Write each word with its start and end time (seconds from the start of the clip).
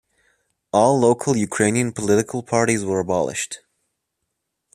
All 0.71 0.99
local 0.99 1.37
Ukrainian 1.37 1.91
political 1.91 2.41
parties 2.41 2.83
were 2.83 2.99
abolished. 2.99 3.59